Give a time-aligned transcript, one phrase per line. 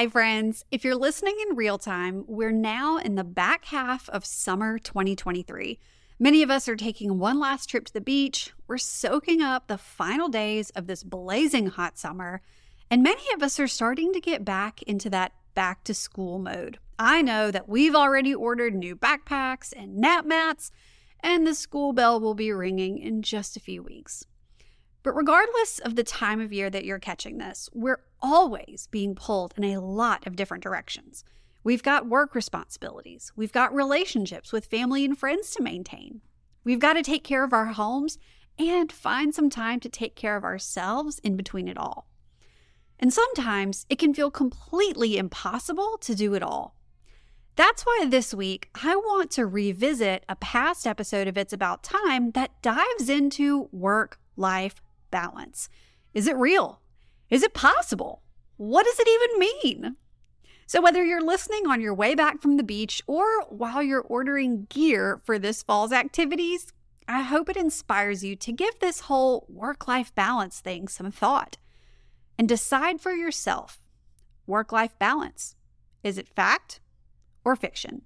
[0.00, 0.64] Hi, friends.
[0.70, 5.78] If you're listening in real time, we're now in the back half of summer 2023.
[6.18, 8.54] Many of us are taking one last trip to the beach.
[8.66, 12.40] We're soaking up the final days of this blazing hot summer.
[12.90, 16.78] And many of us are starting to get back into that back to school mode.
[16.98, 20.72] I know that we've already ordered new backpacks and nap mats,
[21.22, 24.24] and the school bell will be ringing in just a few weeks.
[25.02, 29.54] But regardless of the time of year that you're catching this, we're always being pulled
[29.56, 31.24] in a lot of different directions.
[31.62, 36.22] We've got work responsibilities, we've got relationships with family and friends to maintain,
[36.64, 38.18] we've got to take care of our homes
[38.58, 42.06] and find some time to take care of ourselves in between it all.
[42.98, 46.76] And sometimes it can feel completely impossible to do it all.
[47.56, 52.32] That's why this week I want to revisit a past episode of It's About Time
[52.32, 55.68] that dives into work life balance.
[56.14, 56.80] Is it real?
[57.30, 58.22] Is it possible?
[58.56, 59.96] What does it even mean?
[60.66, 64.66] So, whether you're listening on your way back from the beach or while you're ordering
[64.68, 66.72] gear for this fall's activities,
[67.08, 71.56] I hope it inspires you to give this whole work life balance thing some thought
[72.38, 73.80] and decide for yourself
[74.46, 75.56] work life balance.
[76.04, 76.80] Is it fact
[77.44, 78.02] or fiction?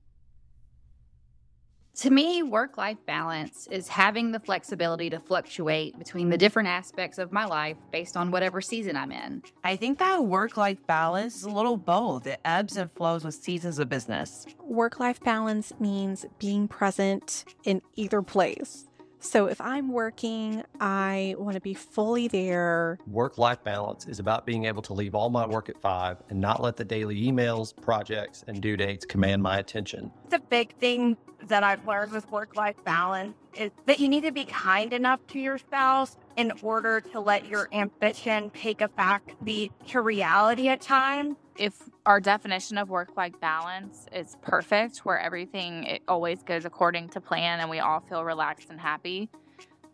[1.99, 7.19] To me, work life balance is having the flexibility to fluctuate between the different aspects
[7.19, 9.45] of my life based on whatever season I'm in.
[9.63, 12.27] I think that work life balance is a little both.
[12.27, 14.45] It ebbs and flows with seasons of business.
[14.61, 18.89] Work life balance means being present in either place.
[19.25, 22.99] So if I'm working, I want to be fully there.
[23.07, 26.41] Work life balance is about being able to leave all my work at five and
[26.41, 30.13] not let the daily emails, projects, and due dates command my attention.
[30.29, 31.17] The big thing
[31.49, 35.21] that I've learned with work life balance is that you need to be kind enough
[35.29, 40.81] to your spouse in order to let your ambition take a backbeat to reality at
[40.81, 41.37] times.
[41.57, 41.75] If
[42.07, 47.21] our definition of work life balance is perfect, where everything it always goes according to
[47.21, 49.31] plan and we all feel relaxed and happy,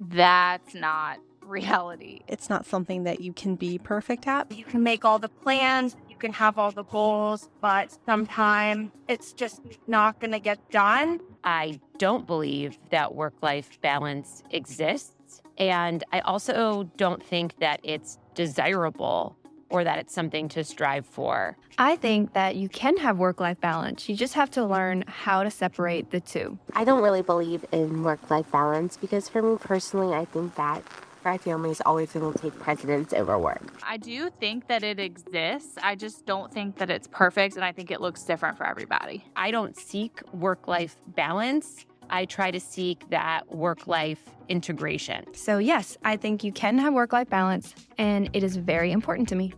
[0.01, 2.21] that's not reality.
[2.27, 4.51] It's not something that you can be perfect at.
[4.53, 9.33] You can make all the plans, you can have all the goals, but sometimes it's
[9.33, 11.21] just not going to get done.
[11.45, 15.43] I don't believe that work life balance exists.
[15.59, 19.37] And I also don't think that it's desirable
[19.71, 21.57] or that it's something to strive for.
[21.79, 24.09] I think that you can have work life balance.
[24.09, 26.59] You just have to learn how to separate the two.
[26.75, 30.83] I don't really believe in work life balance because for me personally, I think that
[31.25, 33.63] my family is always going to take precedence over work.
[33.83, 35.77] I do think that it exists.
[35.83, 39.25] I just don't think that it's perfect, and I think it looks different for everybody.
[39.37, 41.85] I don't seek work life balance.
[42.10, 45.32] I try to seek that work life integration.
[45.32, 49.28] So, yes, I think you can have work life balance, and it is very important
[49.28, 49.54] to me.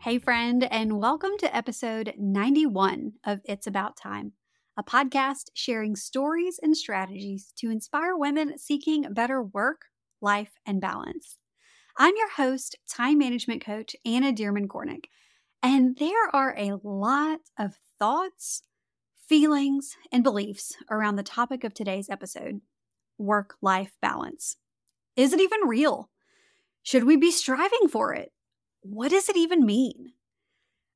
[0.00, 4.32] Hey, friend, and welcome to episode 91 of It's About Time,
[4.76, 9.82] a podcast sharing stories and strategies to inspire women seeking better work,
[10.20, 11.38] life, and balance.
[11.96, 15.06] I'm your host, time management coach Anna Dearmon Kornick,
[15.62, 18.62] and there are a lot of thoughts,
[19.28, 22.60] feelings, and beliefs around the topic of today's episode
[23.18, 24.56] work life balance.
[25.16, 26.08] Is it even real?
[26.82, 28.32] Should we be striving for it?
[28.80, 30.12] What does it even mean?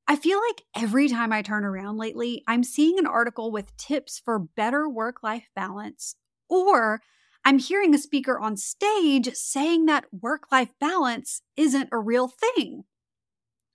[0.09, 4.20] I feel like every time I turn around lately, I'm seeing an article with tips
[4.25, 6.16] for better work life balance,
[6.49, 7.03] or
[7.44, 12.84] I'm hearing a speaker on stage saying that work life balance isn't a real thing.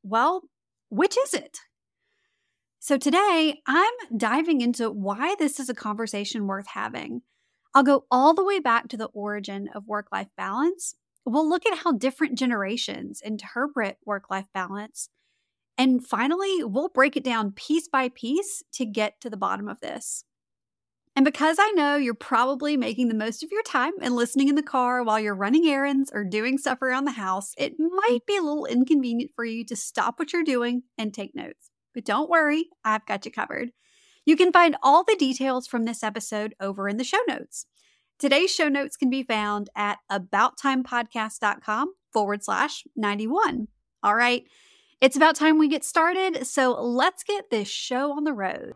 [0.03, 0.44] Well,
[0.89, 1.59] which is it?
[2.87, 7.21] So today, I'm diving into why this is a conversation worth having.
[7.75, 10.95] I'll go all the way back to the origin of work life balance.
[11.25, 15.09] We'll look at how different generations interpret work life balance.
[15.77, 19.81] And finally, we'll break it down piece by piece to get to the bottom of
[19.81, 20.23] this.
[21.13, 24.55] And because I know you're probably making the most of your time and listening in
[24.55, 28.37] the car while you're running errands or doing stuff around the house, it might be
[28.37, 31.69] a little inconvenient for you to stop what you're doing and take notes.
[31.97, 33.71] But don't worry, I've got you covered.
[34.23, 37.65] You can find all the details from this episode over in the show notes.
[38.19, 43.67] Today's show notes can be found at abouttimepodcast.com forward slash 91.
[44.03, 44.44] All right,
[45.01, 48.75] it's about time we get started, so let's get this show on the road.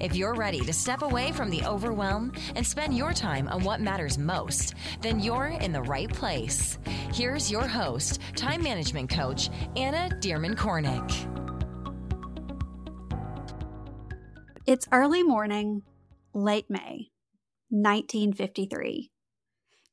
[0.00, 3.80] If you're ready to step away from the overwhelm and spend your time on what
[3.80, 6.78] matters most, then you're in the right place.
[7.12, 11.30] Here's your host, time management coach, Anna Dearmon Kornick.
[14.66, 15.82] It's early morning,
[16.32, 17.10] late May,
[17.68, 19.10] 1953.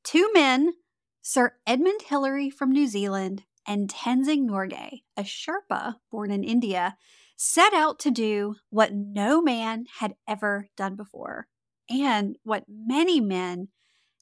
[0.02, 0.72] Two men,
[1.20, 6.96] Sir Edmund Hillary from New Zealand and Tenzing Norgay, a Sherpa born in India,
[7.36, 11.46] set out to do what no man had ever done before
[11.88, 13.68] and what many men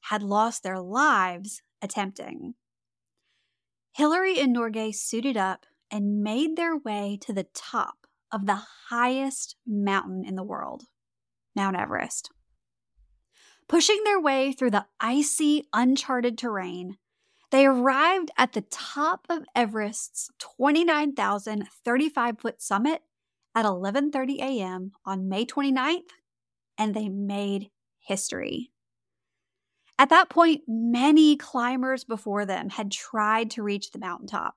[0.03, 2.55] had lost their lives attempting.
[3.93, 9.57] Hillary and Norgay suited up and made their way to the top of the highest
[9.67, 10.85] mountain in the world,
[11.55, 12.31] Mount Everest.
[13.69, 16.97] Pushing their way through the icy, uncharted terrain,
[17.51, 23.03] they arrived at the top of Everest's 29,035 foot summit
[23.55, 24.93] at 11:30 a.m.
[25.05, 26.11] on May 29th,
[26.79, 28.71] and they made history.
[29.99, 34.55] At that point, many climbers before them had tried to reach the mountaintop,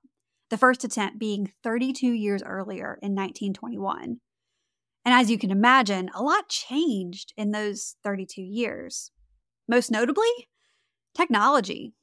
[0.49, 4.21] the first attempt being 32 years earlier in 1921.
[5.05, 9.11] And as you can imagine, a lot changed in those 32 years.
[9.67, 10.47] Most notably,
[11.13, 11.93] technology.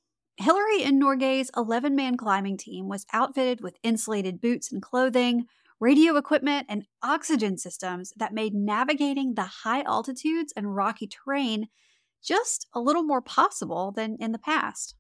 [0.41, 5.45] Hillary and Norgay's 11 man climbing team was outfitted with insulated boots and clothing,
[5.79, 11.69] radio equipment, and oxygen systems that made navigating the high altitudes and rocky terrain
[12.25, 14.95] just a little more possible than in the past.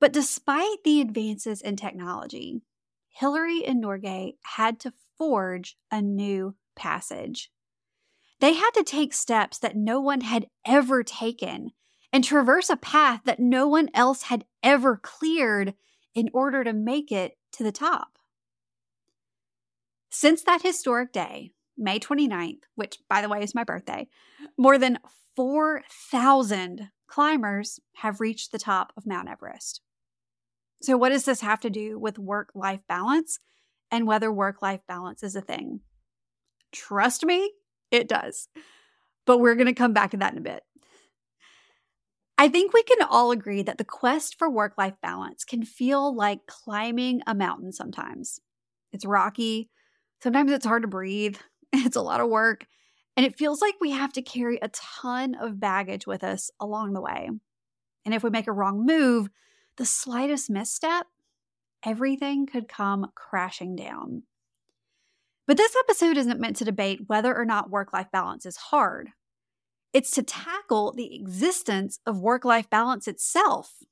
[0.00, 2.60] But despite the advances in technology,
[3.08, 7.52] Hillary and Norgay had to forge a new passage.
[8.40, 11.70] They had to take steps that no one had ever taken
[12.12, 15.74] and traverse a path that no one else had ever cleared
[16.14, 18.18] in order to make it to the top.
[20.10, 24.08] Since that historic day, May 29th, which by the way is my birthday,
[24.58, 24.98] more than
[25.36, 29.80] 4,000 climbers have reached the top of Mount Everest.
[30.82, 33.38] So, what does this have to do with work life balance
[33.90, 35.80] and whether work life balance is a thing?
[36.72, 37.52] Trust me,
[37.90, 38.48] it does.
[39.24, 40.62] But we're going to come back to that in a bit.
[42.42, 46.12] I think we can all agree that the quest for work life balance can feel
[46.12, 48.40] like climbing a mountain sometimes.
[48.92, 49.70] It's rocky,
[50.20, 51.36] sometimes it's hard to breathe,
[51.72, 52.66] it's a lot of work,
[53.16, 56.94] and it feels like we have to carry a ton of baggage with us along
[56.94, 57.30] the way.
[58.04, 59.28] And if we make a wrong move,
[59.76, 61.06] the slightest misstep,
[61.86, 64.24] everything could come crashing down.
[65.46, 69.10] But this episode isn't meant to debate whether or not work life balance is hard.
[69.92, 73.82] It's to tackle the existence of work life balance itself.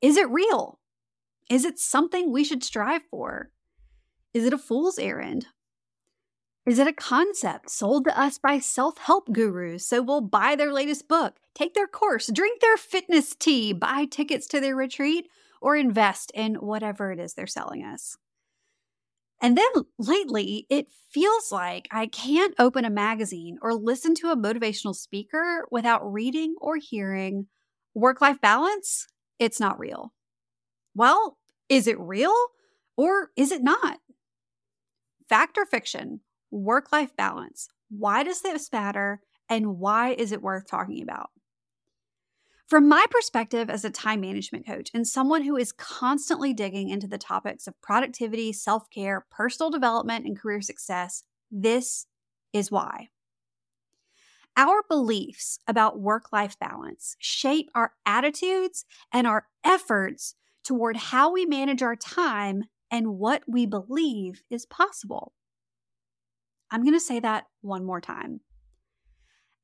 [0.00, 0.80] Is it real?
[1.48, 3.50] Is it something we should strive for?
[4.34, 5.46] Is it a fool's errand?
[6.66, 10.72] Is it a concept sold to us by self help gurus so we'll buy their
[10.72, 15.28] latest book, take their course, drink their fitness tea, buy tickets to their retreat,
[15.60, 18.18] or invest in whatever it is they're selling us?
[19.42, 24.36] And then lately, it feels like I can't open a magazine or listen to a
[24.36, 27.46] motivational speaker without reading or hearing
[27.94, 29.06] work life balance.
[29.38, 30.12] It's not real.
[30.94, 31.36] Well,
[31.68, 32.34] is it real
[32.96, 33.98] or is it not?
[35.28, 36.20] Fact or fiction?
[36.50, 37.68] work life balance.
[37.90, 39.20] Why does this matter?
[39.48, 41.30] And why is it worth talking about?
[42.66, 47.06] From my perspective as a time management coach and someone who is constantly digging into
[47.06, 52.06] the topics of productivity, self care, personal development, and career success, this
[52.52, 53.08] is why.
[54.56, 61.46] Our beliefs about work life balance shape our attitudes and our efforts toward how we
[61.46, 65.34] manage our time and what we believe is possible.
[66.70, 68.40] I'm going to say that one more time.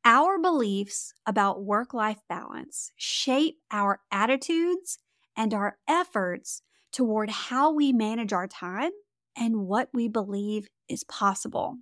[0.04, 4.98] Our beliefs about work life balance shape our attitudes
[5.36, 8.90] and our efforts toward how we manage our time
[9.36, 11.78] and what we believe is possible.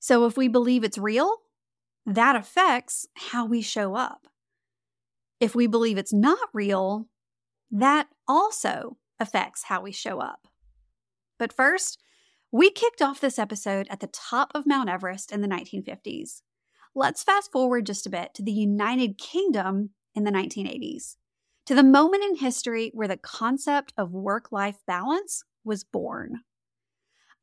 [0.00, 1.36] So, if we believe it's real,
[2.04, 4.26] that affects how we show up.
[5.40, 7.06] If we believe it's not real,
[7.70, 10.48] that also affects how we show up.
[11.38, 12.02] But first,
[12.52, 16.42] we kicked off this episode at the top of Mount Everest in the 1950s.
[16.98, 21.16] Let's fast forward just a bit to the United Kingdom in the 1980s,
[21.66, 26.40] to the moment in history where the concept of work life balance was born.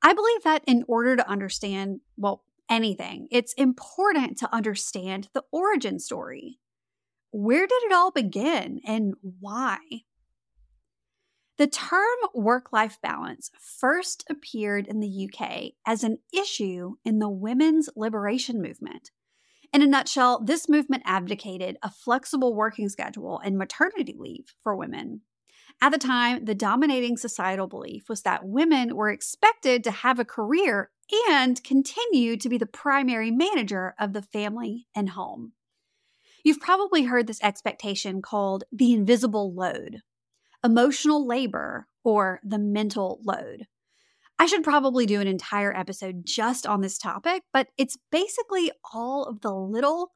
[0.01, 5.99] I believe that in order to understand, well, anything, it's important to understand the origin
[5.99, 6.57] story.
[7.29, 9.77] Where did it all begin and why?
[11.59, 17.29] The term work life balance first appeared in the UK as an issue in the
[17.29, 19.11] women's liberation movement.
[19.73, 25.21] In a nutshell, this movement advocated a flexible working schedule and maternity leave for women.
[25.81, 30.25] At the time, the dominating societal belief was that women were expected to have a
[30.25, 30.91] career
[31.29, 35.53] and continue to be the primary manager of the family and home.
[36.43, 40.01] You've probably heard this expectation called the invisible load
[40.63, 43.67] emotional labor, or the mental load.
[44.43, 49.23] I should probably do an entire episode just on this topic, but it's basically all
[49.23, 50.11] of the little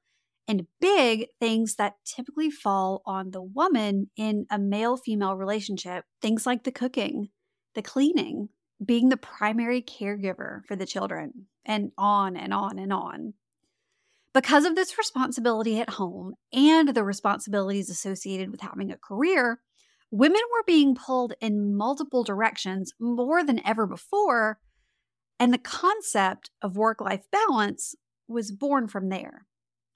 [0.49, 6.03] and big things that typically fall on the woman in a male female relationship.
[6.21, 7.29] Things like the cooking,
[7.73, 8.49] the cleaning,
[8.85, 13.33] being the primary caregiver for the children, and on and on and on.
[14.33, 19.61] Because of this responsibility at home and the responsibilities associated with having a career,
[20.11, 24.59] women were being pulled in multiple directions more than ever before,
[25.39, 27.95] and the concept of work life balance
[28.27, 29.45] was born from there.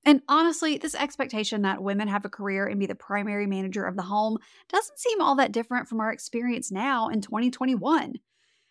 [0.03, 3.95] And honestly, this expectation that women have a career and be the primary manager of
[3.95, 4.37] the home
[4.67, 8.15] doesn't seem all that different from our experience now in 2021.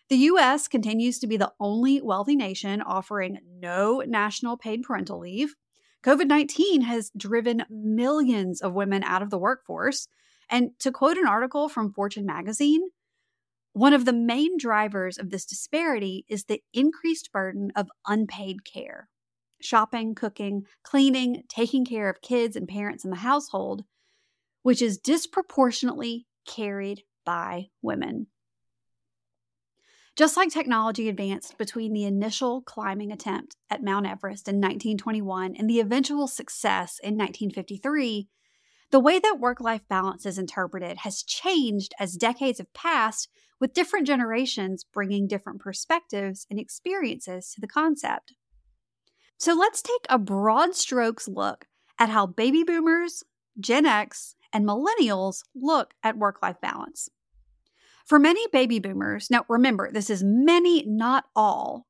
[0.09, 5.55] The US continues to be the only wealthy nation offering no national paid parental leave.
[6.03, 10.09] COVID 19 has driven millions of women out of the workforce,
[10.51, 12.81] and to quote an article from Fortune magazine,
[13.73, 19.07] one of the main drivers of this disparity is the increased burden of unpaid care
[19.63, 23.83] shopping, cooking, cleaning, taking care of kids and parents in the household,
[24.63, 28.25] which is disproportionately carried by women.
[30.17, 35.69] Just like technology advanced between the initial climbing attempt at Mount Everest in 1921 and
[35.69, 38.27] the eventual success in 1953,
[38.91, 43.29] the way that work life balance is interpreted has changed as decades have passed,
[43.59, 48.33] with different generations bringing different perspectives and experiences to the concept.
[49.37, 51.67] So let's take a broad strokes look
[51.99, 53.23] at how baby boomers,
[53.59, 57.09] Gen X, and millennials look at work life balance.
[58.05, 61.87] For many baby boomers, now remember, this is many, not all.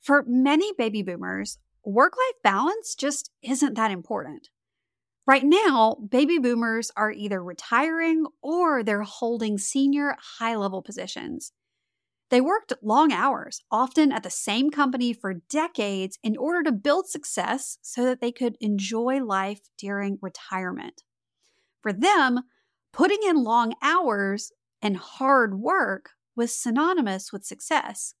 [0.00, 4.50] For many baby boomers, work life balance just isn't that important.
[5.26, 11.52] Right now, baby boomers are either retiring or they're holding senior high level positions.
[12.30, 17.08] They worked long hours, often at the same company for decades, in order to build
[17.08, 21.02] success so that they could enjoy life during retirement.
[21.80, 22.40] For them,
[22.92, 24.52] putting in long hours
[24.82, 28.14] and hard work was synonymous with success.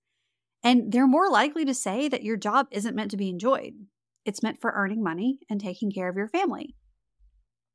[0.62, 3.74] And they're more likely to say that your job isn't meant to be enjoyed.
[4.24, 6.76] It's meant for earning money and taking care of your family.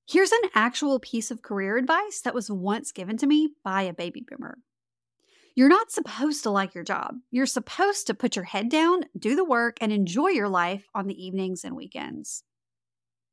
[0.10, 3.94] Here's an actual piece of career advice that was once given to me by a
[3.94, 4.58] baby boomer.
[5.54, 7.18] You're not supposed to like your job.
[7.30, 11.06] You're supposed to put your head down, do the work, and enjoy your life on
[11.06, 12.44] the evenings and weekends.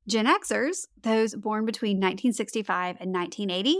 [0.06, 3.78] Gen Xers, those born between 1965 and 1980,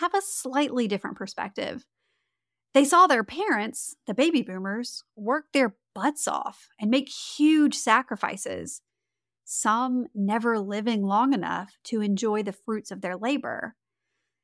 [0.00, 1.84] have a slightly different perspective.
[2.72, 8.80] They saw their parents, the baby boomers, work their butts off and make huge sacrifices
[9.48, 13.74] some never living long enough to enjoy the fruits of their labor.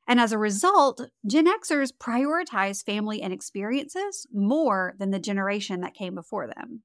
[0.09, 5.95] And as a result, Gen Xers prioritize family and experiences more than the generation that
[5.95, 6.83] came before them.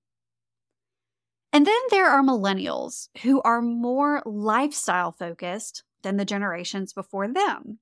[1.51, 7.79] And then there are millennials who are more lifestyle focused than the generations before them.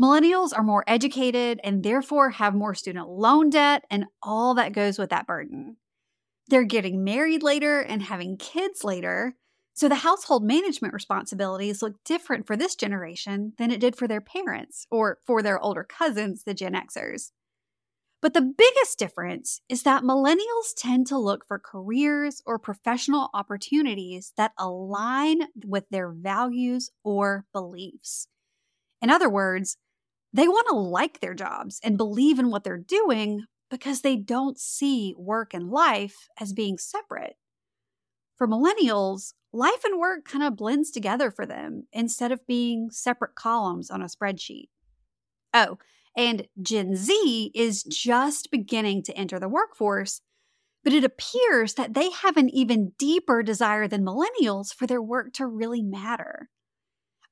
[0.00, 4.98] Millennials are more educated and therefore have more student loan debt and all that goes
[4.98, 5.76] with that burden.
[6.48, 9.34] They're getting married later and having kids later.
[9.74, 14.20] So the household management responsibilities look different for this generation than it did for their
[14.20, 17.30] parents or for their older cousins, the Gen Xers.
[18.20, 24.32] But the biggest difference is that millennials tend to look for careers or professional opportunities
[24.36, 28.26] that align with their values or beliefs.
[29.00, 29.76] In other words,
[30.32, 34.58] they want to like their jobs and believe in what they're doing, because they don't
[34.58, 37.36] see work and life as being separate.
[38.36, 43.34] For millennials, life and work kind of blends together for them instead of being separate
[43.34, 44.68] columns on a spreadsheet.
[45.52, 45.78] Oh,
[46.16, 50.20] and Gen Z is just beginning to enter the workforce,
[50.84, 55.32] but it appears that they have an even deeper desire than millennials for their work
[55.34, 56.48] to really matter.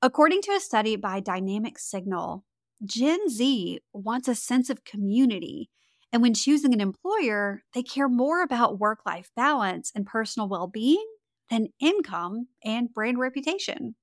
[0.03, 2.45] According to a study by Dynamic Signal,
[2.85, 5.71] Gen Z wants a sense of community
[6.13, 10.67] and when choosing an employer, they care more about work life balance and personal well
[10.67, 11.07] being
[11.51, 13.95] than income and brand reputation.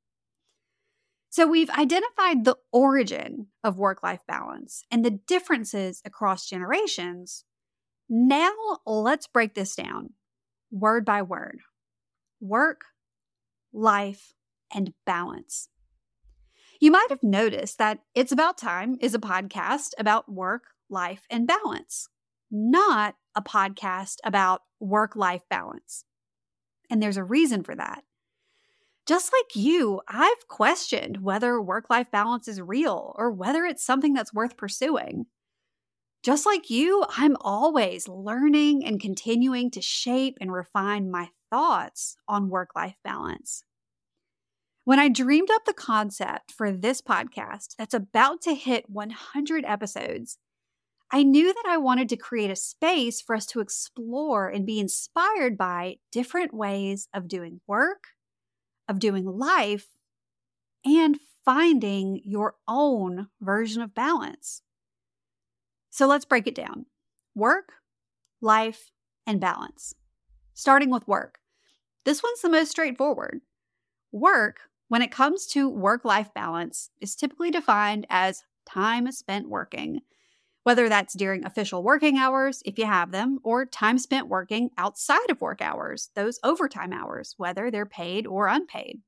[1.29, 7.45] So, we've identified the origin of work life balance and the differences across generations.
[8.07, 8.51] Now,
[8.85, 10.11] let's break this down
[10.69, 11.59] word by word
[12.39, 12.81] work,
[13.71, 14.33] life,
[14.73, 15.69] and balance.
[16.79, 20.63] You might have noticed that It's About Time is a podcast about work,
[20.93, 22.07] life, and balance,
[22.49, 26.05] not a podcast about work life balance.
[26.89, 28.03] And there's a reason for that.
[29.05, 34.13] Just like you, I've questioned whether work life balance is real or whether it's something
[34.13, 35.25] that's worth pursuing.
[36.23, 42.49] Just like you, I'm always learning and continuing to shape and refine my thoughts on
[42.49, 43.65] work life balance.
[44.85, 50.37] When I dreamed up the concept for this podcast that's about to hit 100 episodes,
[51.15, 54.79] I knew that I wanted to create a space for us to explore and be
[54.79, 58.05] inspired by different ways of doing work,
[58.89, 59.89] of doing life,
[60.83, 64.63] and finding your own version of balance.
[65.91, 66.87] So let's break it down
[67.35, 67.73] work,
[68.41, 68.89] life,
[69.27, 69.93] and balance.
[70.55, 71.37] Starting with work.
[72.05, 73.41] This one's the most straightforward.
[74.11, 80.01] Work, when it comes to work life balance, is typically defined as time spent working,
[80.63, 85.29] whether that's during official working hours, if you have them, or time spent working outside
[85.29, 89.01] of work hours, those overtime hours, whether they're paid or unpaid.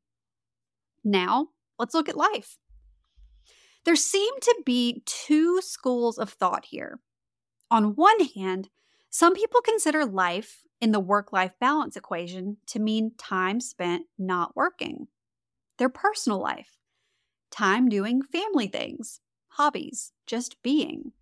[1.04, 2.58] Now, let's look at life.
[3.86, 7.00] There seem to be two schools of thought here.
[7.72, 8.70] On one hand,
[9.10, 14.56] some people consider life in the work life balance equation to mean time spent not
[14.56, 15.08] working,
[15.78, 16.78] their personal life,
[17.50, 21.14] time doing family things, hobbies, just being.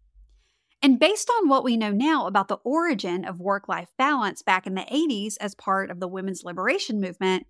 [0.83, 4.67] And based on what we know now about the origin of work life balance back
[4.67, 7.47] in the 80s as part of the women's liberation movement,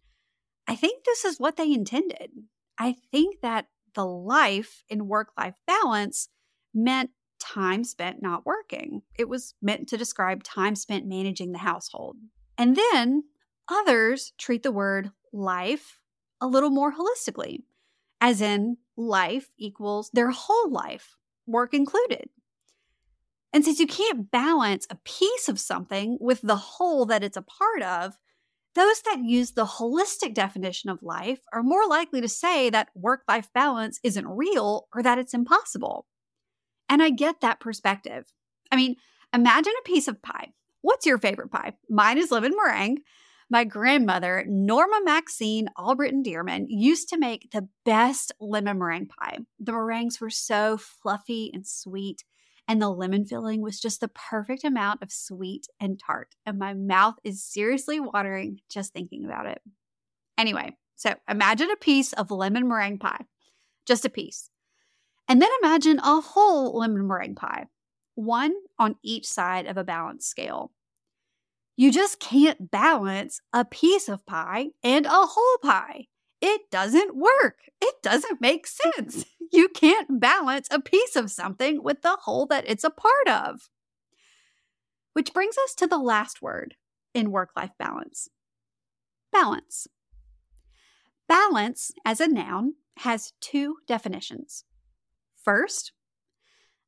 [0.68, 2.30] I think this is what they intended.
[2.78, 6.30] I think that the life in work life balance
[6.76, 7.10] meant
[7.40, 9.02] time spent not working.
[9.18, 12.18] It was meant to describe time spent managing the household.
[12.56, 13.24] And then
[13.68, 16.00] others treat the word life
[16.40, 17.64] a little more holistically,
[18.22, 21.16] as in life equals their whole life,
[21.48, 22.30] work included.
[23.54, 27.44] And since you can't balance a piece of something with the whole that it's a
[27.44, 28.18] part of,
[28.76, 33.22] those that use the holistic definition of life are more likely to say that work
[33.28, 36.08] life balance isn't real or that it's impossible.
[36.90, 38.34] And I get that perspective.
[38.72, 38.96] I mean,
[39.34, 40.54] imagine a piece of pie.
[40.82, 41.74] What's your favorite pie?
[41.90, 43.02] Mine is lemon meringue.
[43.50, 49.38] My grandmother, Norma Maxine Albritton Dearmon, used to make the best lemon meringue pie.
[49.60, 52.24] The meringues were so fluffy and sweet,
[52.68, 56.36] and the lemon filling was just the perfect amount of sweet and tart.
[56.46, 59.62] And my mouth is seriously watering just thinking about it.
[60.38, 63.26] Anyway, so imagine a piece of lemon meringue pie,
[63.86, 64.50] just a piece.
[65.28, 67.68] And then imagine a whole lemon meringue pie,
[68.16, 70.72] one on each side of a balance scale.
[71.76, 76.08] You just can't balance a piece of pie and a whole pie.
[76.42, 77.58] It doesn't work.
[77.82, 79.26] It doesn't make sense.
[79.54, 83.70] You can't balance a piece of something with the whole that it's a part of.
[85.14, 86.76] Which brings us to the last word
[87.14, 88.30] in work life balance
[89.34, 89.88] balance.
[91.28, 94.64] Balance, as a noun, has two definitions.
[95.44, 95.92] First,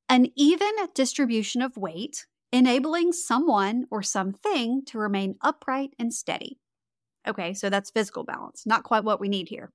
[0.08, 6.60] an even distribution of weight, enabling someone or something to remain upright and steady.
[7.28, 9.74] Okay, so that's physical balance, not quite what we need here.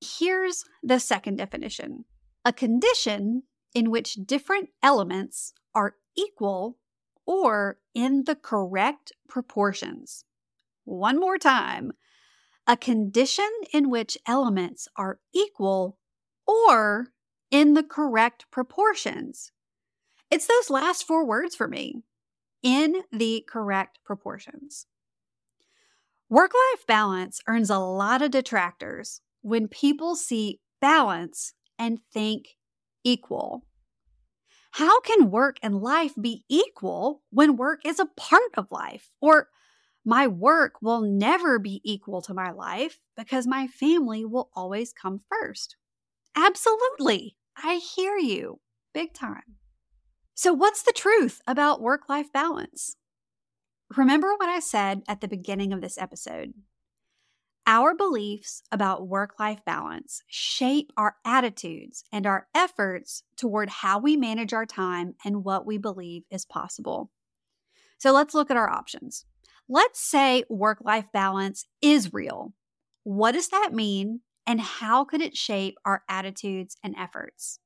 [0.00, 2.04] Here's the second definition
[2.44, 3.42] a condition
[3.74, 6.78] in which different elements are equal
[7.26, 10.24] or in the correct proportions.
[10.84, 11.92] One more time
[12.66, 15.98] a condition in which elements are equal
[16.46, 17.08] or
[17.50, 19.52] in the correct proportions.
[20.30, 22.02] It's those last four words for me
[22.62, 24.86] in the correct proportions.
[26.30, 32.56] Work life balance earns a lot of detractors when people see balance and think
[33.04, 33.64] equal.
[34.72, 39.10] How can work and life be equal when work is a part of life?
[39.20, 39.48] Or
[40.04, 45.20] my work will never be equal to my life because my family will always come
[45.30, 45.76] first.
[46.36, 47.36] Absolutely.
[47.56, 48.60] I hear you
[48.92, 49.56] big time.
[50.34, 52.96] So, what's the truth about work life balance?
[53.96, 56.54] Remember what I said at the beginning of this episode.
[57.66, 64.18] Our beliefs about work life balance shape our attitudes and our efforts toward how we
[64.18, 67.10] manage our time and what we believe is possible.
[67.96, 69.24] So let's look at our options.
[69.66, 72.52] Let's say work life balance is real.
[73.02, 74.20] What does that mean?
[74.46, 77.60] And how could it shape our attitudes and efforts?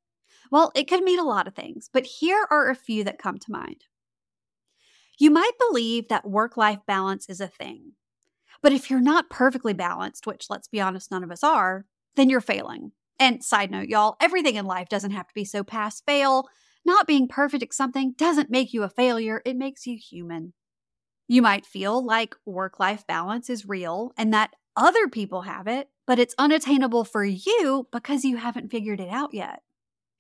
[0.53, 3.39] Well, it could mean a lot of things, but here are a few that come
[3.39, 3.83] to mind.
[5.19, 7.95] You might believe that work life balance is a thing.
[8.62, 12.29] But if you're not perfectly balanced, which let's be honest, none of us are, then
[12.29, 12.92] you're failing.
[13.18, 16.49] And side note, y'all, everything in life doesn't have to be so pass fail.
[16.85, 20.55] Not being perfect at something doesn't make you a failure, it makes you human.
[21.27, 25.90] You might feel like work life balance is real and that other people have it,
[26.07, 29.61] but it's unattainable for you because you haven't figured it out yet.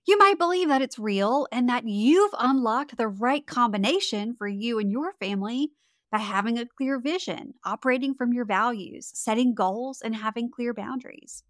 [0.06, 4.78] You might believe that it's real and that you've unlocked the right combination for you
[4.78, 5.70] and your family
[6.10, 11.42] by having a clear vision, operating from your values, setting goals, and having clear boundaries.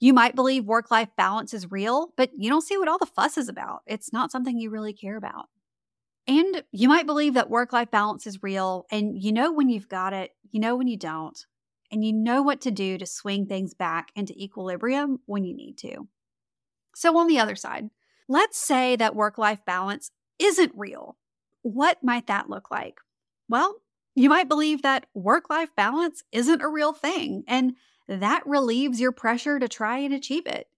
[0.00, 3.06] You might believe work life balance is real, but you don't see what all the
[3.06, 3.82] fuss is about.
[3.86, 5.46] It's not something you really care about.
[6.26, 9.88] And you might believe that work life balance is real, and you know when you've
[9.88, 11.38] got it, you know when you don't,
[11.90, 15.78] and you know what to do to swing things back into equilibrium when you need
[15.78, 16.08] to.
[16.94, 17.90] So, on the other side,
[18.28, 21.16] let's say that work life balance isn't real.
[21.62, 22.98] What might that look like?
[23.48, 23.81] Well,
[24.14, 27.74] you might believe that work life balance isn't a real thing, and
[28.08, 30.68] that relieves your pressure to try and achieve it.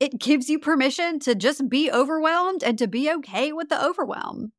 [0.00, 4.52] It gives you permission to just be overwhelmed and to be okay with the overwhelm.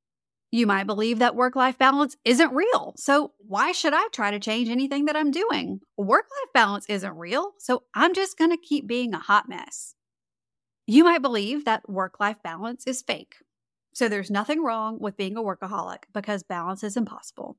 [0.52, 4.40] You might believe that work life balance isn't real, so why should I try to
[4.40, 5.80] change anything that I'm doing?
[5.98, 9.96] Work life balance isn't real, so I'm just to keep being a hot mess.
[10.86, 13.36] You might believe that work life balance is fake,
[13.94, 17.58] so there's nothing wrong with being a workaholic because balance is impossible.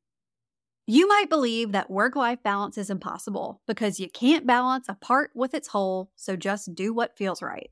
[0.86, 5.30] You might believe that work life balance is impossible because you can't balance a part
[5.34, 7.70] with its whole, so just do what feels right.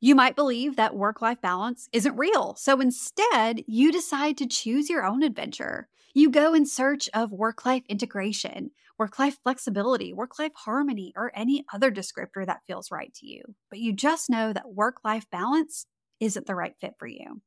[0.00, 4.90] You might believe that work life balance isn't real, so instead, you decide to choose
[4.90, 5.88] your own adventure.
[6.14, 11.32] You go in search of work life integration, work life flexibility, work life harmony, or
[11.34, 13.42] any other descriptor that feels right to you.
[13.70, 15.86] But you just know that work life balance
[16.20, 17.42] isn't the right fit for you.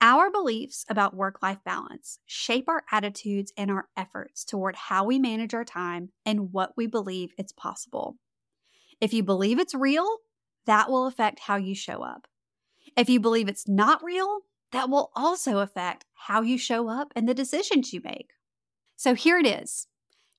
[0.00, 5.18] Our beliefs about work life balance shape our attitudes and our efforts toward how we
[5.18, 8.16] manage our time and what we believe it's possible.
[9.00, 10.08] If you believe it's real,
[10.66, 12.28] that will affect how you show up.
[12.96, 17.28] If you believe it's not real, that will also affect how you show up and
[17.28, 18.30] the decisions you make.
[18.96, 19.88] So here it is.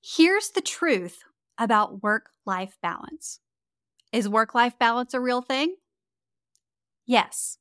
[0.02, 1.24] Here's the truth
[1.58, 3.41] about work life balance.
[4.13, 5.76] Is work life balance a real thing?
[7.06, 7.58] Yes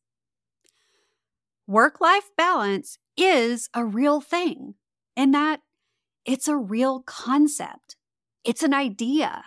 [1.68, 4.74] work life balance is a real thing
[5.14, 5.60] and that
[6.24, 7.96] it's a real concept.
[8.42, 9.44] It's an idea.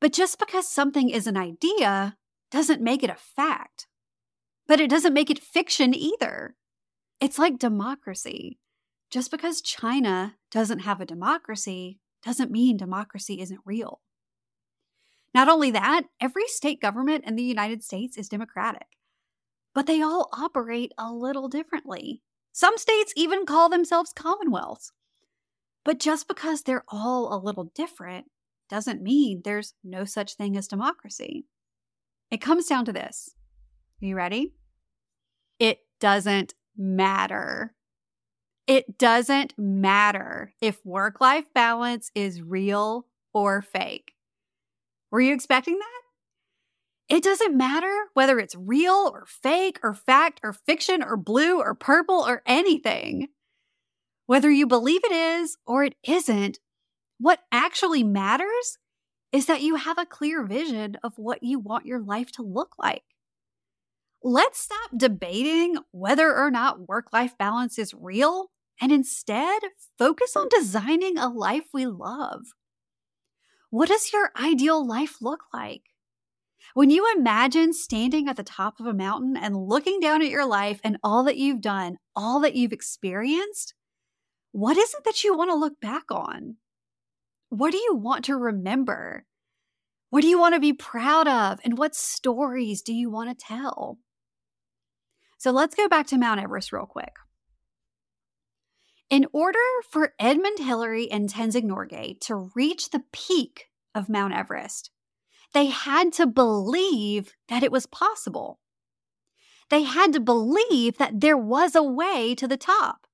[0.00, 2.16] But just because something is an idea
[2.50, 3.86] doesn't make it a fact.
[4.66, 6.56] But it doesn't make it fiction either.
[7.20, 8.58] It's like democracy.
[9.10, 14.00] Just because China doesn't have a democracy doesn't mean democracy isn't real.
[15.34, 18.86] Not only that, every state government in the United States is democratic
[19.74, 22.22] but they all operate a little differently.
[22.52, 24.92] Some states even call themselves commonwealths.
[25.84, 28.26] But just because they're all a little different
[28.68, 31.46] doesn't mean there's no such thing as democracy.
[32.30, 33.34] It comes down to this.
[34.02, 34.54] Are you ready?
[35.58, 37.74] It doesn't matter.
[38.66, 44.12] It doesn't matter if work life balance is real or fake.
[45.10, 45.99] Were you expecting that?
[47.10, 51.74] It doesn't matter whether it's real or fake or fact or fiction or blue or
[51.74, 53.26] purple or anything.
[54.26, 56.60] Whether you believe it is or it isn't,
[57.18, 58.78] what actually matters
[59.32, 62.76] is that you have a clear vision of what you want your life to look
[62.78, 63.02] like.
[64.22, 69.62] Let's stop debating whether or not work life balance is real and instead
[69.98, 72.42] focus on designing a life we love.
[73.70, 75.89] What does your ideal life look like?
[76.74, 80.46] When you imagine standing at the top of a mountain and looking down at your
[80.46, 83.74] life and all that you've done, all that you've experienced,
[84.52, 86.56] what is it that you want to look back on?
[87.48, 89.26] What do you want to remember?
[90.10, 91.60] What do you want to be proud of?
[91.64, 93.98] And what stories do you want to tell?
[95.38, 97.14] So let's go back to Mount Everest real quick.
[99.08, 99.58] In order
[99.90, 104.90] for Edmund Hillary and Tenzing Norgay to reach the peak of Mount Everest,
[105.52, 108.60] they had to believe that it was possible.
[109.68, 113.06] They had to believe that there was a way to the top.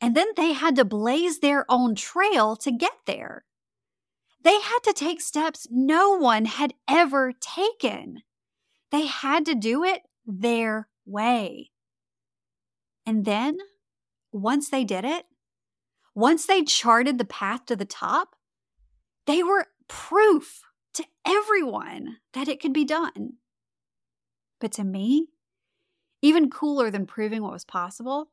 [0.00, 3.44] And then they had to blaze their own trail to get there.
[4.42, 8.22] They had to take steps no one had ever taken.
[8.92, 11.70] They had to do it their way.
[13.04, 13.58] And then,
[14.32, 15.26] once they did it,
[16.14, 18.36] once they charted the path to the top,
[19.26, 20.62] they were proof
[20.96, 23.34] to everyone that it could be done.
[24.60, 25.28] But to me,
[26.22, 28.30] even cooler than proving what was possible,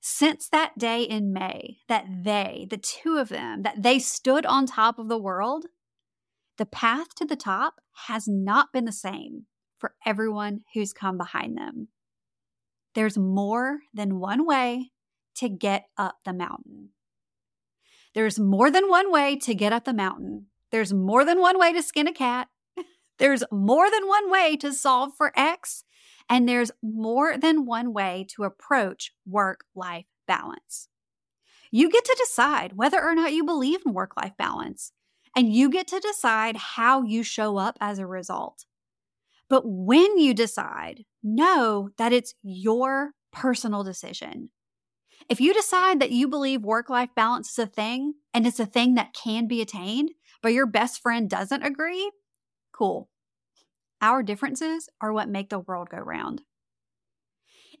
[0.00, 4.66] since that day in May that they, the two of them, that they stood on
[4.66, 5.66] top of the world,
[6.58, 9.46] the path to the top has not been the same
[9.78, 11.88] for everyone who's come behind them.
[12.94, 14.92] There's more than one way
[15.36, 16.90] to get up the mountain.
[18.14, 20.46] There's more than one way to get up the mountain.
[20.70, 22.48] There's more than one way to skin a cat.
[23.18, 25.84] There's more than one way to solve for X.
[26.28, 30.88] And there's more than one way to approach work life balance.
[31.70, 34.92] You get to decide whether or not you believe in work life balance,
[35.36, 38.64] and you get to decide how you show up as a result.
[39.48, 44.50] But when you decide, know that it's your personal decision.
[45.28, 48.66] If you decide that you believe work life balance is a thing and it's a
[48.66, 50.10] thing that can be attained,
[50.42, 52.10] but your best friend doesn't agree,
[52.72, 53.08] cool.
[54.00, 56.42] Our differences are what make the world go round.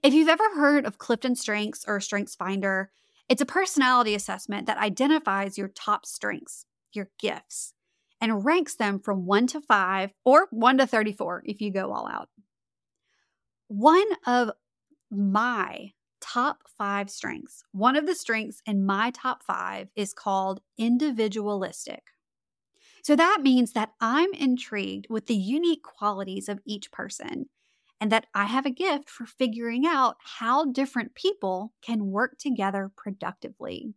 [0.02, 2.90] If you've ever heard of Clifton Strengths or Strengths Finder,
[3.28, 7.74] it's a personality assessment that identifies your top strengths, your gifts,
[8.20, 12.08] and ranks them from 1 to 5 or 1 to 34 if you go all
[12.08, 12.28] out.
[13.68, 14.52] One of
[15.10, 22.04] my top five strengths, one of the strengths in my top five is called individualistic.
[23.06, 27.48] So that means that I'm intrigued with the unique qualities of each person
[28.00, 32.90] and that I have a gift for figuring out how different people can work together
[32.96, 33.94] productively.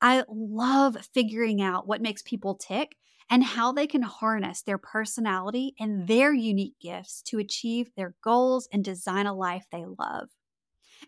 [0.00, 2.96] I love figuring out what makes people tick
[3.30, 8.68] and how they can harness their personality and their unique gifts to achieve their goals
[8.72, 10.30] and design a life they love.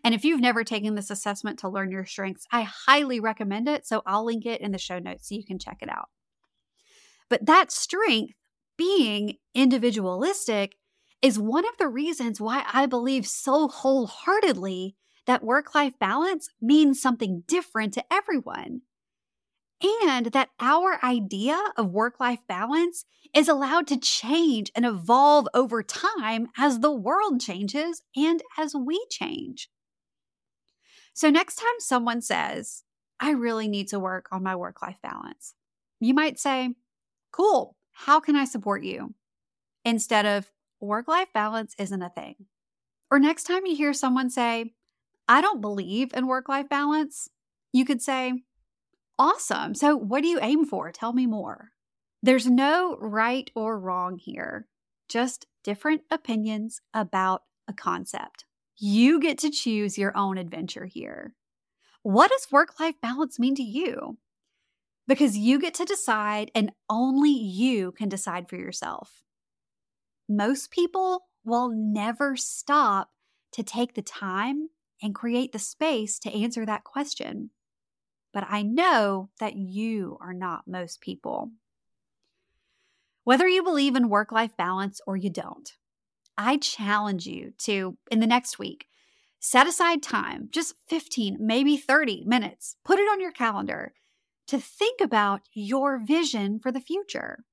[0.03, 3.87] And if you've never taken this assessment to learn your strengths, I highly recommend it.
[3.87, 6.09] So I'll link it in the show notes so you can check it out.
[7.29, 8.33] But that strength,
[8.77, 10.75] being individualistic,
[11.21, 17.01] is one of the reasons why I believe so wholeheartedly that work life balance means
[17.01, 18.81] something different to everyone.
[20.01, 25.83] And that our idea of work life balance is allowed to change and evolve over
[25.83, 29.69] time as the world changes and as we change.
[31.13, 32.83] So, next time someone says,
[33.19, 35.53] I really need to work on my work life balance,
[35.99, 36.73] you might say,
[37.31, 37.75] Cool.
[37.91, 39.13] How can I support you?
[39.85, 42.35] Instead of work life balance isn't a thing.
[43.11, 44.73] Or next time you hear someone say,
[45.27, 47.29] I don't believe in work life balance,
[47.71, 48.33] you could say,
[49.17, 49.75] Awesome.
[49.75, 50.91] So, what do you aim for?
[50.91, 51.71] Tell me more.
[52.23, 54.67] There's no right or wrong here,
[55.09, 58.45] just different opinions about a concept.
[58.77, 61.35] You get to choose your own adventure here.
[62.01, 64.17] What does work life balance mean to you?
[65.09, 69.23] Because you get to decide and only you can decide for yourself.
[70.29, 73.09] Most people will never stop
[73.53, 74.69] to take the time
[75.01, 77.49] and create the space to answer that question.
[78.31, 81.53] But I know that you are not most people.
[83.23, 85.73] Whether you believe in work life balance or you don't,
[86.37, 88.85] I challenge you to, in the next week,
[89.39, 93.93] set aside time, just 15, maybe 30 minutes, put it on your calendar
[94.49, 97.45] to think about your vision for the future.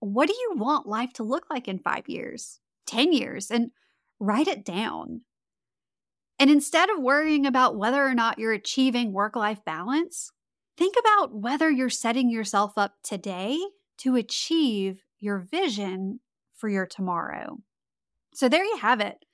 [0.00, 3.70] What do you want life to look like in five years, 10 years, and
[4.22, 5.22] write it down.
[6.38, 10.30] And instead of worrying about whether or not you're achieving work life balance,
[10.78, 13.58] think about whether you're setting yourself up today
[13.98, 16.20] to achieve your vision
[16.54, 17.58] for your tomorrow.
[18.32, 19.24] So there you have it.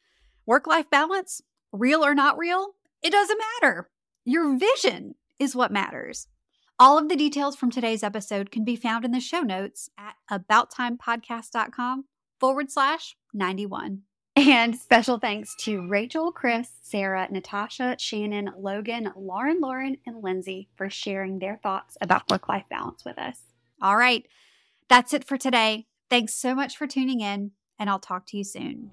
[0.47, 2.71] Work life balance, real or not real,
[3.03, 3.91] it doesn't matter.
[4.25, 6.27] Your vision is what matters.
[6.81, 10.15] All of the details from today's episode can be found in the show notes at
[10.31, 12.05] abouttimepodcast.com
[12.39, 14.03] forward slash 91.
[14.37, 20.89] And special thanks to Rachel, Chris, Sarah, Natasha, Shannon, Logan, Lauren, Lauren, and Lindsay for
[20.89, 23.41] sharing their thoughts about work life balance with us.
[23.83, 24.25] All right,
[24.89, 25.89] that's it for today.
[26.09, 28.93] Thanks so much for tuning in, and I'll talk to you soon.